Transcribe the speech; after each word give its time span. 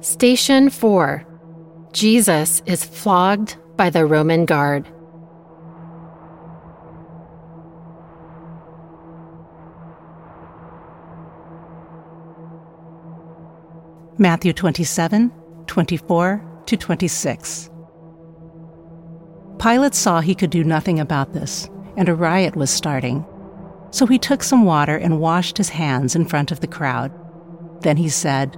Station 0.00 0.70
4 0.70 1.26
Jesus 1.92 2.62
is 2.66 2.84
flogged 2.84 3.56
by 3.76 3.90
the 3.90 4.06
Roman 4.06 4.44
guard. 4.44 4.86
Matthew 14.18 14.52
27 14.52 15.32
24 15.66 16.62
to 16.66 16.76
26. 16.76 17.70
Pilate 19.58 19.94
saw 19.96 20.20
he 20.20 20.36
could 20.36 20.50
do 20.50 20.62
nothing 20.62 21.00
about 21.00 21.32
this, 21.32 21.68
and 21.96 22.08
a 22.08 22.14
riot 22.14 22.54
was 22.54 22.70
starting. 22.70 23.26
So 23.90 24.06
he 24.06 24.18
took 24.18 24.44
some 24.44 24.64
water 24.64 24.96
and 24.96 25.18
washed 25.18 25.58
his 25.58 25.70
hands 25.70 26.14
in 26.14 26.24
front 26.24 26.52
of 26.52 26.60
the 26.60 26.68
crowd. 26.68 27.10
Then 27.80 27.96
he 27.96 28.08
said, 28.08 28.56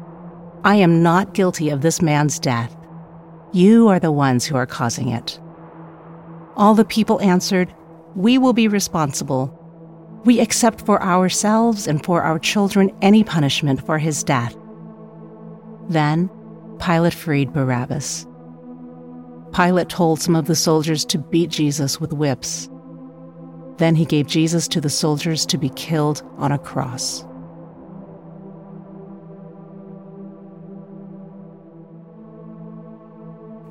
I 0.63 0.77
am 0.77 1.03
not 1.03 1.33
guilty 1.33 1.71
of 1.71 1.81
this 1.81 2.03
man's 2.03 2.39
death. 2.39 2.77
You 3.53 3.89
are 3.89 3.99
the 3.99 4.13
ones 4.13 4.45
who 4.45 4.57
are 4.57 4.67
causing 4.67 5.09
it. 5.09 5.41
All 6.57 6.75
the 6.75 6.85
people 6.85 7.21
answered, 7.23 7.75
We 8.15 8.37
will 8.37 8.53
be 8.53 8.69
responsible. 8.69 9.57
We 10.25 10.39
accept 10.39 10.85
for 10.85 11.03
ourselves 11.03 11.87
and 11.87 12.05
for 12.05 12.23
our 12.23 12.39
children 12.39 12.95
any 13.01 13.25
punishment 13.25 13.85
for 13.87 13.99
his 13.99 14.23
death. 14.23 14.55
Then 15.89 16.29
Pilate 16.79 17.15
freed 17.15 17.53
Barabbas. 17.53 18.27
Pilate 19.55 19.89
told 19.89 20.21
some 20.21 20.37
of 20.37 20.47
the 20.47 20.55
soldiers 20.55 21.05
to 21.07 21.19
beat 21.19 21.51
Jesus 21.51 22.01
with 22.01 22.13
whips. 22.13 22.69
Then 23.79 23.95
he 23.95 24.05
gave 24.05 24.27
Jesus 24.27 24.69
to 24.69 24.81
the 24.81 24.91
soldiers 24.91 25.47
to 25.47 25.57
be 25.57 25.71
killed 25.71 26.23
on 26.37 26.53
a 26.53 26.59
cross. 26.59 27.25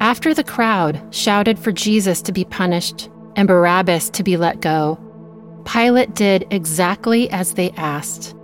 After 0.10 0.34
the 0.34 0.44
crowd 0.44 1.00
shouted 1.12 1.60
for 1.60 1.72
Jesus 1.72 2.24
to 2.24 2.32
be 2.32 2.44
punished 2.44 3.12
and 3.36 3.48
Barabbas 3.48 4.10
to 4.10 4.24
be 4.24 4.38
let 4.38 4.60
go, 4.60 4.98
Pilate 5.66 6.16
did 6.16 6.48
exactly 6.50 7.30
as 7.30 7.54
they 7.54 7.70
asked. 7.78 8.36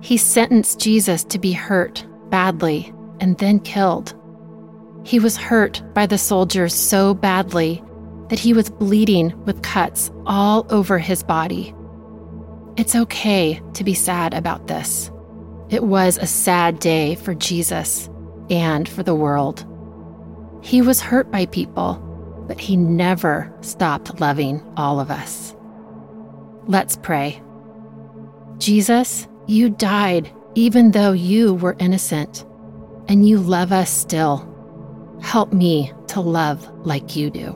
He 0.00 0.16
sentenced 0.16 0.80
Jesus 0.80 1.22
to 1.22 1.38
be 1.38 1.52
hurt 1.52 2.04
badly 2.28 2.92
and 3.20 3.38
then 3.38 3.60
killed. 3.60 4.20
He 5.04 5.20
was 5.20 5.36
hurt 5.36 5.80
by 5.94 6.06
the 6.06 6.18
soldiers 6.18 6.74
so 6.74 7.14
badly 7.14 7.84
that 8.28 8.40
he 8.40 8.52
was 8.52 8.68
bleeding 8.68 9.32
with 9.44 9.62
cuts 9.62 10.10
all 10.26 10.66
over 10.70 10.98
his 10.98 11.22
body. 11.22 11.72
It's 12.76 12.96
okay 12.96 13.62
to 13.74 13.84
be 13.84 13.94
sad 13.94 14.34
about 14.34 14.66
this. 14.66 15.08
It 15.70 15.84
was 15.84 16.18
a 16.18 16.26
sad 16.26 16.80
day 16.80 17.14
for 17.14 17.32
Jesus 17.32 18.10
and 18.50 18.88
for 18.88 19.04
the 19.04 19.14
world. 19.14 19.64
He 20.66 20.82
was 20.82 21.00
hurt 21.00 21.30
by 21.30 21.46
people, 21.46 21.94
but 22.48 22.60
he 22.60 22.76
never 22.76 23.54
stopped 23.60 24.18
loving 24.20 24.60
all 24.76 24.98
of 24.98 25.12
us. 25.12 25.54
Let's 26.66 26.96
pray. 26.96 27.40
Jesus, 28.58 29.28
you 29.46 29.70
died 29.70 30.28
even 30.56 30.90
though 30.90 31.12
you 31.12 31.54
were 31.54 31.76
innocent 31.78 32.44
and 33.06 33.28
you 33.28 33.38
love 33.38 33.70
us 33.70 33.90
still. 33.90 34.42
Help 35.22 35.52
me 35.52 35.92
to 36.08 36.20
love 36.20 36.68
like 36.84 37.14
you 37.14 37.30
do. 37.30 37.52